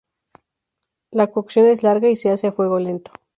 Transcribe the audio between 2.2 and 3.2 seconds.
hace a fuego lento.